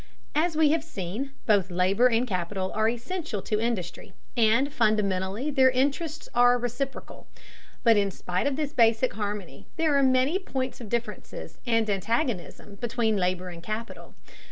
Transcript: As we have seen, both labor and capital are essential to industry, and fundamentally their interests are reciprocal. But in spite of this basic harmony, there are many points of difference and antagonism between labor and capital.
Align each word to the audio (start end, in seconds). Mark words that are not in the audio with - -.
As 0.33 0.55
we 0.57 0.71
have 0.71 0.83
seen, 0.83 1.29
both 1.45 1.69
labor 1.69 2.07
and 2.07 2.25
capital 2.25 2.71
are 2.73 2.89
essential 2.89 3.39
to 3.43 3.59
industry, 3.61 4.13
and 4.35 4.73
fundamentally 4.73 5.51
their 5.51 5.69
interests 5.69 6.27
are 6.33 6.57
reciprocal. 6.57 7.27
But 7.83 7.97
in 7.97 8.09
spite 8.09 8.47
of 8.47 8.55
this 8.55 8.73
basic 8.73 9.13
harmony, 9.13 9.67
there 9.77 9.95
are 9.95 10.01
many 10.01 10.39
points 10.39 10.81
of 10.81 10.89
difference 10.89 11.35
and 11.67 11.87
antagonism 11.87 12.77
between 12.81 13.15
labor 13.15 13.49
and 13.49 13.61
capital. 13.61 14.15